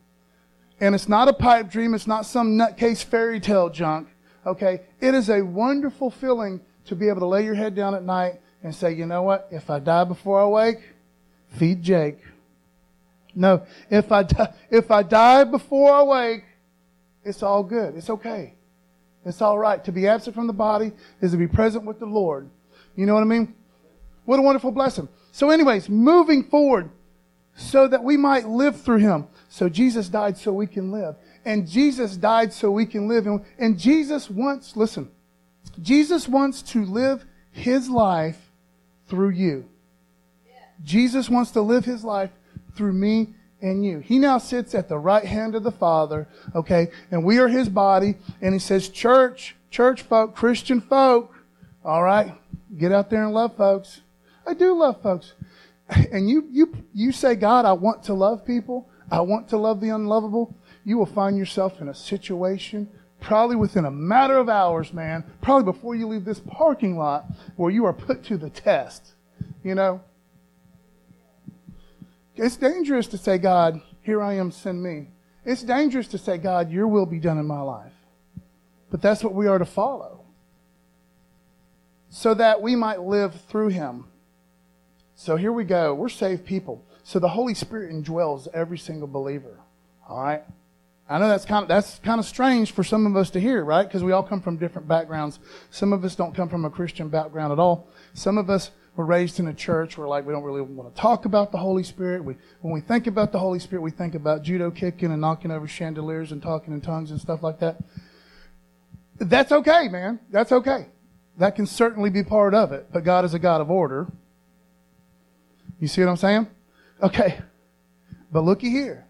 [0.81, 1.95] And it's not a pipe dream.
[1.95, 4.09] It's not some nutcase fairy tale junk.
[4.47, 4.83] Okay?
[5.01, 8.41] It is a wonderful feeling to be able to lay your head down at night
[8.63, 9.49] and say, you know what?
[9.51, 10.81] If I die before I wake,
[11.49, 12.19] feed Jake.
[13.35, 14.27] No, if I
[14.71, 16.45] if I die before I wake,
[17.25, 17.97] it's all good.
[17.97, 18.55] It's okay.
[19.25, 19.83] It's all right.
[19.85, 22.49] To be absent from the body is to be present with the Lord.
[22.97, 23.55] You know what I mean?
[24.25, 25.09] What a wonderful blessing.
[25.31, 26.91] So, anyways, moving forward
[27.57, 29.27] so that we might live through him.
[29.49, 31.17] So, Jesus died so we can live.
[31.45, 33.27] And Jesus died so we can live.
[33.59, 35.11] And, Jesus wants, listen,
[35.81, 38.51] Jesus wants to live his life
[39.09, 39.69] through you.
[40.85, 42.31] Jesus wants to live his life
[42.75, 44.01] through me and you.
[44.01, 47.69] He now sits at the right hand of the Father, okay, and we are his
[47.69, 51.33] body, and he says, Church, church folk, Christian folk,
[51.85, 52.35] all right,
[52.77, 54.01] get out there and love folks.
[54.47, 55.33] I do love folks.
[56.11, 58.89] And you, you, you say, God, I want to love people.
[59.11, 60.57] I want to love the unlovable.
[60.85, 62.89] You will find yourself in a situation,
[63.21, 67.71] probably within a matter of hours, man, probably before you leave this parking lot, where
[67.71, 69.13] you are put to the test.
[69.63, 70.01] You know,
[72.37, 75.09] it's dangerous to say, God, here I am, send me.
[75.45, 77.93] It's dangerous to say, God, your will be done in my life.
[78.91, 80.21] But that's what we are to follow.
[82.11, 84.07] So that we might live through him.
[85.15, 85.95] So here we go.
[85.95, 86.85] We're saved people.
[87.05, 89.59] So the Holy Spirit indwells every single believer.
[90.09, 90.43] All right?
[91.09, 93.65] I know that's kind of that's kind of strange for some of us to hear,
[93.65, 93.87] right?
[93.87, 95.41] Because we all come from different backgrounds.
[95.71, 97.89] Some of us don't come from a Christian background at all.
[98.15, 101.01] Some of us we're raised in a church where like we don't really want to
[101.01, 102.25] talk about the Holy Spirit.
[102.25, 105.51] We, when we think about the Holy Spirit, we think about judo kicking and knocking
[105.51, 107.79] over chandeliers and talking in tongues and stuff like that.
[109.19, 110.21] That's okay, man.
[110.31, 110.89] That's okay.
[111.39, 112.89] That can certainly be part of it.
[112.93, 114.09] But God is a God of order.
[115.81, 116.47] You see what I'm saying?
[117.03, 117.39] Okay.
[118.31, 119.07] But looky here.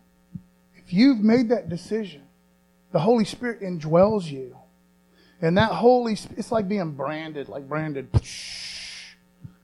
[0.77, 2.23] If you've made that decision,
[2.93, 4.57] the Holy Spirit indwells you.
[5.41, 8.09] And that Holy, it's like being branded, like branded.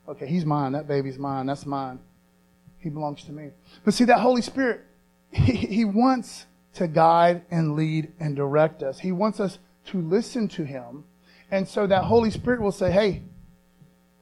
[0.09, 0.73] Okay, he's mine.
[0.73, 1.47] That baby's mine.
[1.47, 1.99] That's mine.
[2.79, 3.51] He belongs to me.
[3.85, 4.81] But see, that Holy Spirit,
[5.31, 9.01] he, he wants to guide and lead and direct us.
[9.01, 11.05] He wants us to listen to him.
[11.51, 13.23] And so that Holy Spirit will say, hey,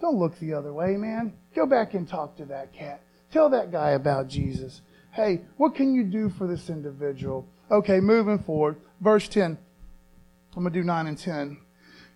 [0.00, 1.34] don't look the other way, man.
[1.54, 3.02] Go back and talk to that cat.
[3.30, 4.82] Tell that guy about Jesus.
[5.12, 7.46] Hey, what can you do for this individual?
[7.70, 8.76] Okay, moving forward.
[9.00, 9.58] Verse 10.
[10.56, 11.58] I'm going to do 9 and 10.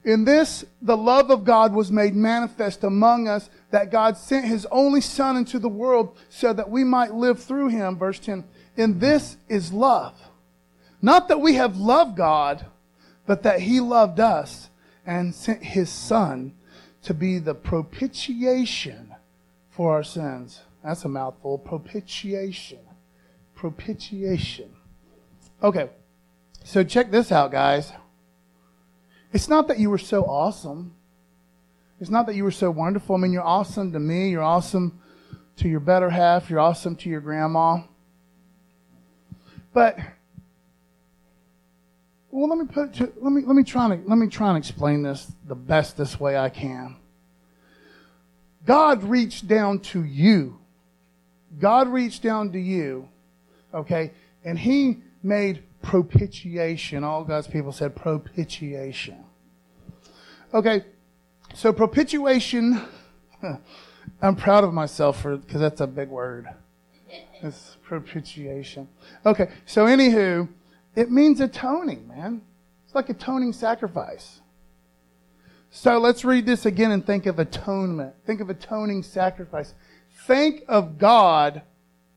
[0.04, 4.66] In this, the love of God was made manifest among us, that God sent his
[4.70, 7.98] only Son into the world so that we might live through him.
[7.98, 8.44] Verse 10.
[8.76, 10.18] In this is love.
[11.02, 12.66] Not that we have loved God,
[13.26, 14.70] but that he loved us
[15.04, 16.54] and sent his Son
[17.02, 19.14] to be the propitiation
[19.68, 20.62] for our sins.
[20.82, 21.58] That's a mouthful.
[21.58, 22.80] Propitiation.
[23.54, 24.70] Propitiation.
[25.62, 25.90] Okay,
[26.64, 27.92] so check this out, guys.
[29.32, 30.94] It's not that you were so awesome.
[32.00, 33.14] It's not that you were so wonderful.
[33.14, 34.30] I mean, you're awesome to me.
[34.30, 35.00] You're awesome
[35.56, 36.48] to your better half.
[36.50, 37.82] You're awesome to your grandma.
[39.72, 39.98] But
[42.30, 44.48] well, let me put it to, let me let me try and let me try
[44.48, 46.96] and explain this the best this way I can.
[48.64, 50.58] God reached down to you.
[51.58, 53.08] God reached down to you,
[53.74, 54.12] okay,
[54.44, 57.04] and He made propitiation.
[57.04, 59.24] All God's people said propitiation.
[60.52, 60.84] Okay,
[61.54, 62.80] so propitiation.
[64.22, 66.48] I'm proud of myself for because that's a big word.
[67.42, 68.88] It's propitiation.
[69.24, 70.48] Okay, so anywho,
[70.94, 72.42] it means atoning, man.
[72.84, 74.40] It's like atoning sacrifice.
[75.70, 78.14] So let's read this again and think of atonement.
[78.26, 79.74] Think of atoning sacrifice.
[80.26, 81.62] Think of God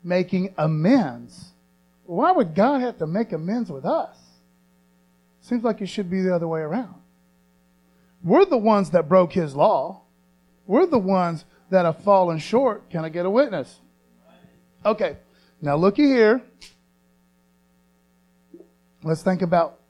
[0.02, 1.53] making amends
[2.06, 4.16] why would God have to make amends with us?
[5.40, 6.94] Seems like it should be the other way around.
[8.22, 10.02] We're the ones that broke his law.
[10.66, 12.88] We're the ones that have fallen short.
[12.88, 13.80] Can I get a witness?
[14.84, 15.16] Okay,
[15.60, 16.42] now looky here.
[19.02, 19.80] Let's think about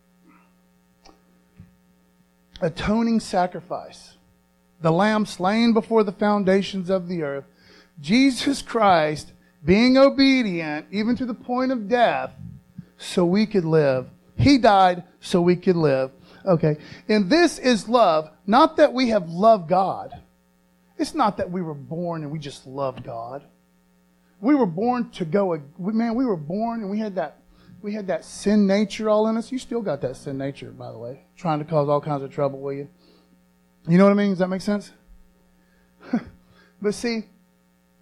[2.61, 4.17] atoning sacrifice.
[4.81, 7.45] The lamb slain before the foundations of the earth.
[8.01, 9.33] Jesus Christ
[9.65, 12.33] being obedient even to the point of death
[12.99, 14.09] so we could live.
[14.37, 16.11] He died so we could live.
[16.45, 16.77] Okay.
[17.09, 20.21] And this is love, not that we have loved God.
[20.99, 23.45] It's not that we were born and we just loved God.
[24.41, 27.39] We were born to go, man, we were born and we had that,
[27.83, 29.51] we had that sin nature all in us.
[29.51, 32.33] You still got that sin nature, by the way, trying to cause all kinds of
[32.33, 32.89] trouble will you.
[33.89, 34.31] You know what I mean?
[34.31, 34.93] Does that make sense?
[36.83, 37.25] but see,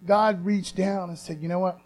[0.05, 1.79] God reached down and said, You know what?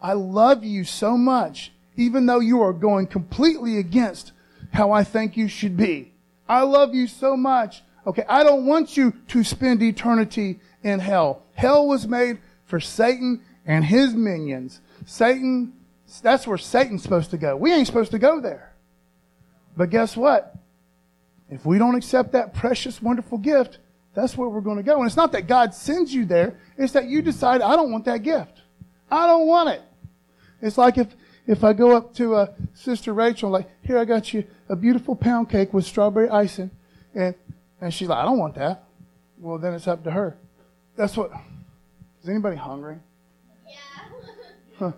[0.00, 4.32] I love you so much, even though you are going completely against
[4.72, 6.12] how I think you should be.
[6.48, 7.82] I love you so much.
[8.06, 11.42] Okay, I don't want you to spend eternity in hell.
[11.54, 14.80] Hell was made for Satan and his minions.
[15.06, 15.72] Satan,
[16.22, 17.56] that's where Satan's supposed to go.
[17.56, 18.74] We ain't supposed to go there.
[19.76, 20.54] But guess what?
[21.50, 23.78] If we don't accept that precious, wonderful gift,
[24.14, 24.98] that's where we're going to go.
[24.98, 28.04] And it's not that God sends you there, it's that you decide, I don't want
[28.04, 28.62] that gift.
[29.10, 29.82] I don't want it.
[30.62, 31.14] It's like if,
[31.46, 35.14] if I go up to uh, Sister Rachel, like, here, I got you a beautiful
[35.14, 36.70] pound cake with strawberry icing.
[37.14, 37.34] And,
[37.80, 38.84] and she's like, I don't want that.
[39.38, 40.36] Well, then it's up to her.
[40.96, 41.32] That's what.
[42.22, 42.96] Is anybody hungry?
[43.66, 43.74] Yeah.
[44.78, 44.92] huh.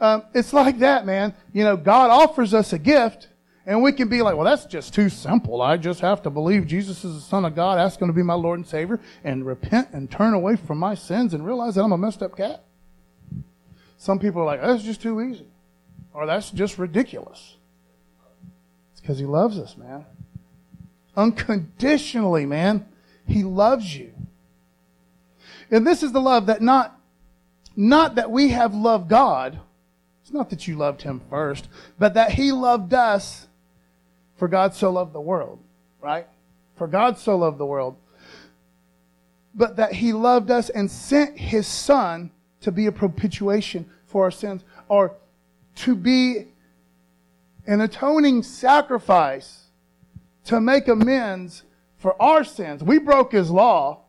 [0.00, 1.34] um, it's like that, man.
[1.52, 3.28] You know, God offers us a gift,
[3.64, 5.62] and we can be like, well, that's just too simple.
[5.62, 8.22] I just have to believe Jesus is the Son of God, ask Him to be
[8.22, 11.84] my Lord and Savior, and repent and turn away from my sins and realize that
[11.84, 12.64] I'm a messed up cat.
[13.98, 15.46] Some people are like, that's just too easy.
[16.12, 17.56] Or that's just ridiculous.
[18.92, 20.06] It's because He loves us, man.
[21.16, 22.86] Unconditionally, man.
[23.26, 24.12] He loves you.
[25.70, 26.98] And this is the love that not,
[27.76, 29.60] not that we have loved God.
[30.22, 33.46] It's not that you loved Him first, but that He loved us
[34.42, 35.60] for God so loved the world,
[36.00, 36.26] right?
[36.74, 37.94] For God so loved the world.
[39.54, 44.32] But that he loved us and sent his son to be a propitiation for our
[44.32, 45.14] sins, or
[45.76, 46.48] to be
[47.68, 49.66] an atoning sacrifice
[50.46, 51.62] to make amends
[51.98, 52.82] for our sins.
[52.82, 54.00] We broke his law,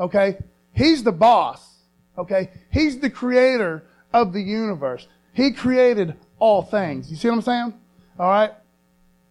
[0.00, 0.38] okay?
[0.72, 1.84] He's the boss,
[2.18, 2.50] okay?
[2.72, 5.06] He's the creator of the universe.
[5.34, 7.12] He created all things.
[7.12, 7.74] You see what I'm saying?
[8.18, 8.52] All right?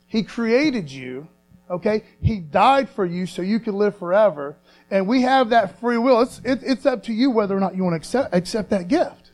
[0.08, 1.28] He created you,
[1.70, 2.04] okay?
[2.22, 4.58] He died for you so you could live forever.
[4.90, 6.22] And we have that free will.
[6.22, 8.88] It's, it, it's up to you whether or not you want to accept, accept that
[8.88, 9.32] gift.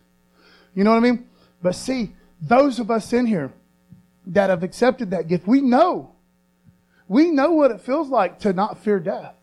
[0.73, 1.27] You know what I mean?
[1.61, 3.53] But see, those of us in here
[4.27, 6.11] that have accepted that gift, we know.
[7.07, 9.35] We know what it feels like to not fear death.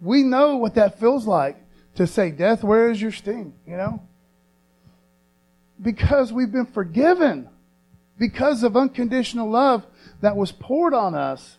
[0.00, 1.56] We know what that feels like
[1.94, 3.54] to say, Death, where is your sting?
[3.66, 4.02] You know?
[5.80, 7.48] Because we've been forgiven.
[8.18, 9.86] Because of unconditional love,
[10.20, 11.58] that was poured on us.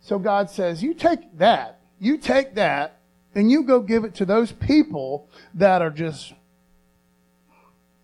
[0.00, 3.00] So God says, you take that, you take that,
[3.34, 6.34] and you go give it to those people that are just,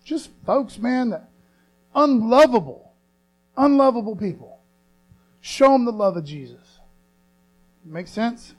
[0.03, 1.29] just folks, man, that
[1.93, 2.93] unlovable,
[3.57, 4.59] unlovable people.
[5.41, 6.79] Show them the love of Jesus.
[7.85, 8.53] Make sense?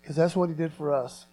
[0.00, 1.26] Because that's what he did for us.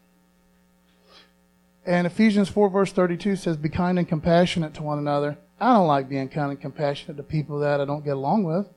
[1.85, 5.37] And Ephesians 4, verse 32 says, Be kind and compassionate to one another.
[5.63, 8.67] I don't like being kind and compassionate to people that I don't get along with.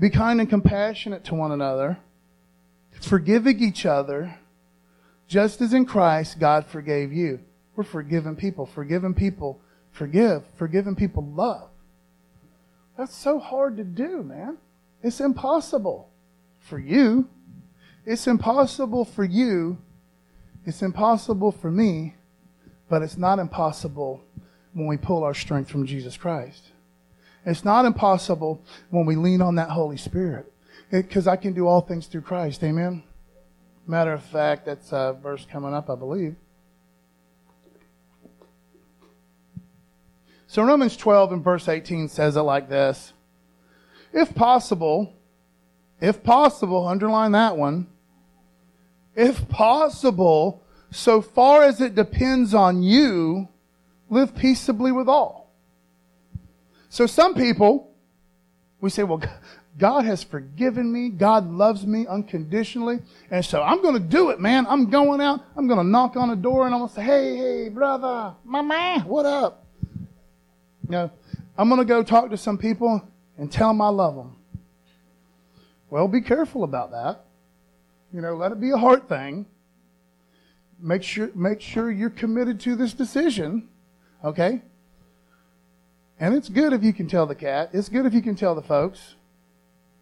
[0.00, 1.98] Be kind and compassionate to one another,
[3.02, 4.38] forgiving each other,
[5.28, 7.40] just as in Christ God forgave you.
[7.76, 8.64] We're forgiven people.
[8.64, 9.60] Forgiven people
[9.90, 10.42] forgive.
[10.56, 11.68] Forgiven people love.
[12.96, 14.56] That's so hard to do, man.
[15.02, 16.08] It's impossible
[16.60, 17.28] for you.
[18.06, 19.76] It's impossible for you.
[20.64, 22.14] It's impossible for me,
[22.88, 24.24] but it's not impossible
[24.74, 26.62] when we pull our strength from Jesus Christ.
[27.44, 30.52] It's not impossible when we lean on that Holy Spirit.
[30.90, 32.62] Because I can do all things through Christ.
[32.62, 33.02] Amen?
[33.86, 36.36] Matter of fact, that's a verse coming up, I believe.
[40.46, 43.14] So Romans 12 and verse 18 says it like this
[44.12, 45.14] If possible,
[46.00, 47.86] if possible, underline that one.
[49.16, 53.48] If possible, so far as it depends on you,
[54.12, 55.50] live peaceably with all.
[56.90, 57.94] So some people,
[58.80, 59.22] we say, well,
[59.78, 61.08] God has forgiven me.
[61.08, 63.00] God loves me unconditionally.
[63.30, 64.66] And so I'm going to do it, man.
[64.68, 65.40] I'm going out.
[65.56, 68.34] I'm going to knock on the door and I'm going to say, hey, hey, brother,
[68.44, 69.64] my man, what up?
[69.90, 71.10] You know,
[71.56, 73.02] I'm going to go talk to some people
[73.38, 74.36] and tell them I love them.
[75.88, 77.24] Well, be careful about that.
[78.12, 79.46] You know, let it be a heart thing.
[80.78, 83.68] Make sure, make sure you're committed to this decision.
[84.24, 84.62] Okay?
[86.18, 87.70] And it's good if you can tell the cat.
[87.72, 89.14] It's good if you can tell the folks.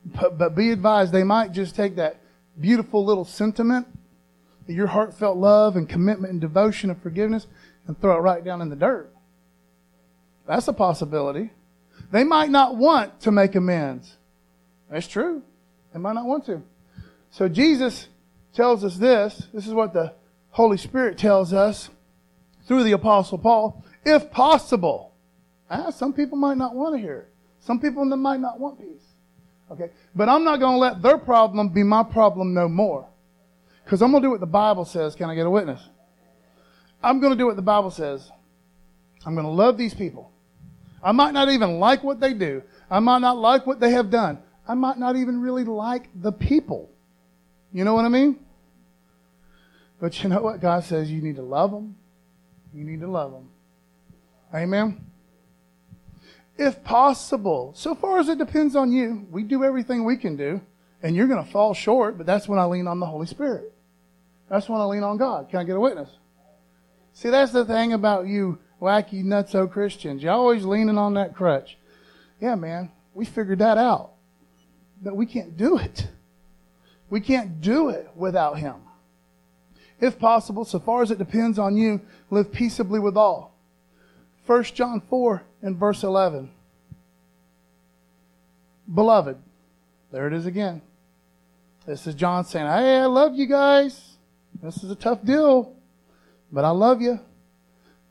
[0.04, 2.20] But, but be advised, they might just take that
[2.58, 3.86] beautiful little sentiment,
[4.66, 7.46] your heartfelt love and commitment and devotion and forgiveness,
[7.86, 9.10] and throw it right down in the dirt.
[10.46, 11.50] That's a possibility.
[12.12, 14.16] They might not want to make amends.
[14.90, 15.42] That's true.
[15.92, 16.62] They might not want to.
[17.30, 18.08] So Jesus
[18.52, 19.48] tells us this.
[19.52, 20.14] This is what the
[20.50, 21.90] Holy Spirit tells us
[22.66, 23.84] through the Apostle Paul.
[24.04, 25.12] If possible.
[25.70, 27.28] Ah, some people might not want to hear it.
[27.60, 29.04] Some people might not want peace.
[29.70, 29.90] Okay?
[30.14, 33.06] But I'm not going to let their problem be my problem no more.
[33.84, 35.14] Because I'm going to do what the Bible says.
[35.14, 35.80] Can I get a witness?
[37.02, 38.30] I'm going to do what the Bible says.
[39.24, 40.32] I'm going to love these people.
[41.02, 42.62] I might not even like what they do.
[42.90, 44.38] I might not like what they have done.
[44.66, 46.90] I might not even really like the people.
[47.72, 48.38] You know what I mean?
[50.00, 50.60] But you know what?
[50.60, 51.96] God says you need to love them.
[52.74, 53.49] You need to love them.
[54.54, 55.06] Amen?
[56.56, 60.60] If possible, so far as it depends on you, we do everything we can do,
[61.02, 63.72] and you're going to fall short, but that's when I lean on the Holy Spirit.
[64.48, 65.48] That's when I lean on God.
[65.48, 66.10] Can I get a witness?
[67.12, 70.22] See, that's the thing about you wacky, nutso Christians.
[70.22, 71.78] You're always leaning on that crutch.
[72.40, 74.12] Yeah, man, we figured that out.
[75.02, 76.08] But we can't do it.
[77.08, 78.76] We can't do it without Him.
[80.00, 83.49] If possible, so far as it depends on you, live peaceably with all.
[84.46, 86.50] 1 John 4 and verse 11.
[88.92, 89.36] Beloved,
[90.10, 90.82] there it is again.
[91.86, 94.16] This is John saying, Hey, I love you guys.
[94.62, 95.74] This is a tough deal,
[96.50, 97.20] but I love you.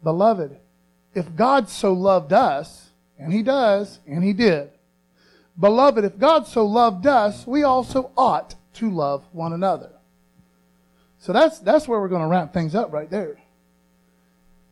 [0.04, 0.58] Beloved,
[1.14, 4.72] if God so loved us, and He does, and He did,
[5.60, 9.92] beloved, if God so loved us, we also ought to love one another.
[11.20, 13.39] So that's, that's where we're going to wrap things up right there.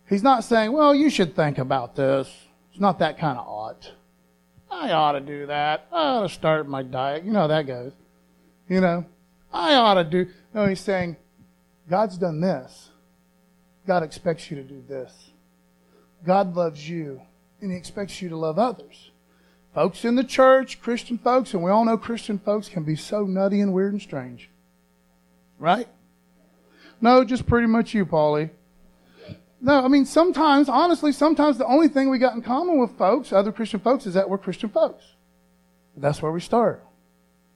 [0.07, 2.33] He's not saying, well, you should think about this.
[2.71, 3.91] It's not that kind of ought.
[4.69, 5.87] I ought to do that.
[5.91, 7.23] I ought to start my diet.
[7.23, 7.93] You know how that goes.
[8.69, 9.05] You know,
[9.51, 10.27] I ought to do.
[10.53, 11.17] No, he's saying,
[11.89, 12.89] God's done this.
[13.85, 15.31] God expects you to do this.
[16.25, 17.21] God loves you,
[17.61, 19.11] and He expects you to love others.
[19.73, 23.23] Folks in the church, Christian folks, and we all know Christian folks can be so
[23.23, 24.49] nutty and weird and strange.
[25.59, 25.87] Right?
[26.99, 28.49] No, just pretty much you, Paulie.
[29.59, 33.33] No, I mean, sometimes, honestly, sometimes the only thing we got in common with folks,
[33.33, 35.03] other Christian folks, is that we're Christian folks.
[35.95, 36.83] That's where we start.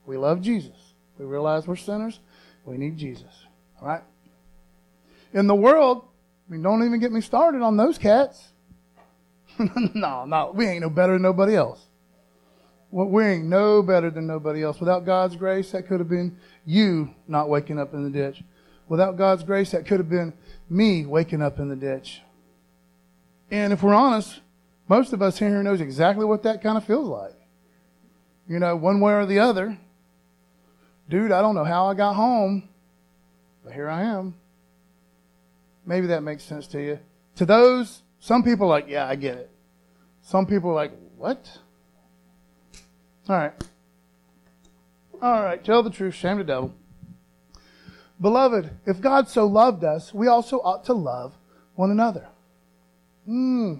[0.04, 0.94] We love Jesus.
[1.18, 2.18] We realize we're sinners.
[2.64, 3.46] We need Jesus.
[3.80, 4.02] All right?
[5.32, 6.04] In the world,
[6.48, 8.48] I mean, don't even get me started on those cats.
[9.94, 11.86] no, no, we ain't no better than nobody else.
[12.90, 14.80] Well, we ain't no better than nobody else.
[14.80, 18.42] Without God's grace, that could have been you not waking up in the ditch.
[18.88, 20.34] Without God's grace, that could have been
[20.72, 22.22] me waking up in the ditch.
[23.50, 24.40] And if we're honest,
[24.88, 27.34] most of us here knows exactly what that kind of feels like.
[28.48, 29.78] You know, one way or the other.
[31.08, 32.68] Dude, I don't know how I got home,
[33.62, 34.34] but here I am.
[35.84, 36.98] Maybe that makes sense to you.
[37.36, 39.50] To those, some people like, yeah, I get it.
[40.22, 41.58] Some people are like, what?
[43.28, 43.52] All right.
[45.20, 45.62] All right.
[45.62, 46.14] Tell the truth.
[46.14, 46.74] Shame the devil.
[48.22, 51.34] Beloved, if God so loved us, we also ought to love
[51.74, 52.28] one another.
[53.26, 53.74] Hmm.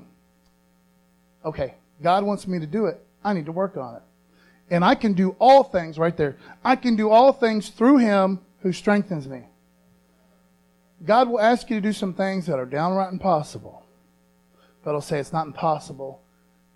[1.45, 1.77] Okay.
[2.03, 3.01] God wants me to do it.
[3.23, 4.03] I need to work on it.
[4.69, 6.37] And I can do all things right there.
[6.65, 9.45] I can do all things through him who strengthens me.
[11.05, 13.85] God will ask you to do some things that are downright impossible.
[14.83, 16.21] But he'll say it's not impossible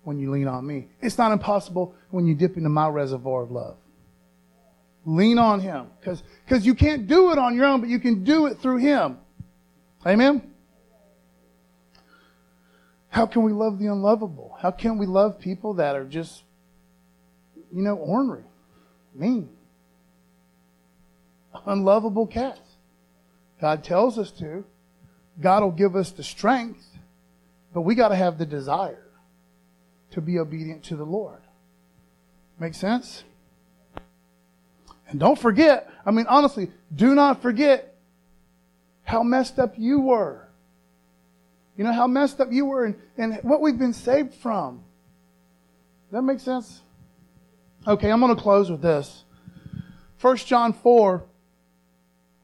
[0.03, 0.87] when you lean on me.
[1.01, 3.75] It's not impossible when you dip into my reservoir of love.
[5.07, 5.87] Lean on him.
[6.01, 9.17] Because you can't do it on your own, but you can do it through him.
[10.05, 10.53] Amen?
[13.07, 14.57] How can we love the unlovable?
[14.61, 16.43] How can we love people that are just,
[17.73, 18.43] you know, ornery,
[19.15, 19.49] mean,
[21.65, 22.59] unlovable cats?
[23.61, 24.65] God tells us to.
[25.39, 26.85] God will give us the strength,
[27.73, 29.07] but we got to have the desire
[30.11, 31.41] to be obedient to the Lord.
[32.59, 33.23] Make sense?
[35.09, 37.95] And don't forget, I mean, honestly, do not forget
[39.03, 40.47] how messed up you were.
[41.77, 44.83] You know how messed up you were and, and what we've been saved from.
[46.11, 46.81] That makes sense?
[47.87, 49.23] Okay, I'm going to close with this.
[50.19, 51.23] 1 John 4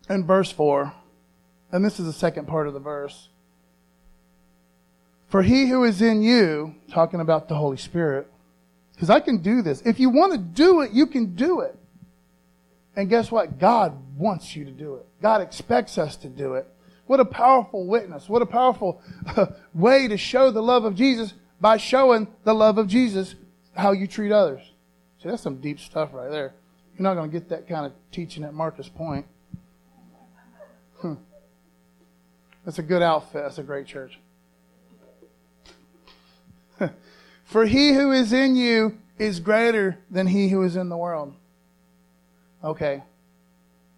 [0.10, 0.94] and verse 4.
[1.72, 3.30] And this is the second part of the verse.
[5.28, 8.28] For he who is in you, talking about the Holy Spirit,
[8.94, 9.82] because I can do this.
[9.82, 11.76] If you want to do it, you can do it.
[12.96, 13.60] And guess what?
[13.60, 15.06] God wants you to do it.
[15.22, 16.68] God expects us to do it.
[17.06, 18.30] What a powerful witness.
[18.30, 19.02] What a powerful
[19.74, 23.36] way to show the love of Jesus by showing the love of Jesus
[23.76, 24.62] how you treat others.
[25.22, 26.54] See, that's some deep stuff right there.
[26.98, 29.26] You're not going to get that kind of teaching at Marcus Pointe.
[31.00, 31.16] Hmm.
[32.64, 33.44] That's a good outfit.
[33.44, 34.20] That's a great church.
[37.46, 41.34] For he who is in you is greater than he who is in the world.
[42.64, 43.04] Okay.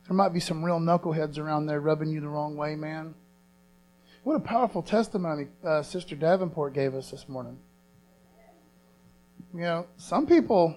[0.08, 3.16] There might be some real knuckleheads around there rubbing you the wrong way, man.
[4.24, 7.60] What a powerful testimony uh, Sister Davenport gave us this morning.
[9.54, 10.76] You know, some people,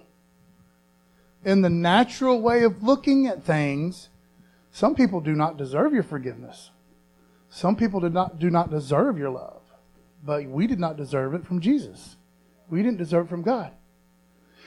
[1.44, 4.08] in the natural way of looking at things,
[4.70, 6.70] some people do not deserve your forgiveness.
[7.50, 9.62] Some people did not, do not deserve your love,
[10.24, 12.16] but we did not deserve it from Jesus.
[12.68, 13.72] We didn't deserve it from God.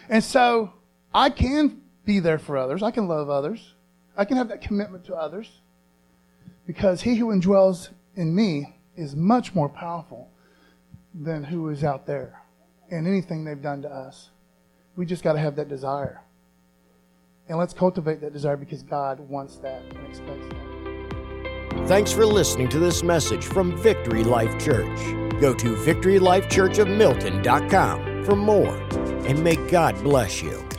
[0.09, 0.73] And so
[1.13, 2.83] I can be there for others.
[2.83, 3.73] I can love others.
[4.17, 5.61] I can have that commitment to others
[6.67, 10.29] because he who indwells in me is much more powerful
[11.13, 12.41] than who is out there
[12.89, 14.31] and anything they've done to us.
[14.95, 16.21] We just got to have that desire.
[17.47, 20.57] And let's cultivate that desire because God wants that and expects that.
[21.87, 24.99] Thanks for listening to this message from Victory Life Church.
[25.39, 28.75] Go to victorylifechurchofmilton.com for more
[29.25, 30.70] and may God bless you.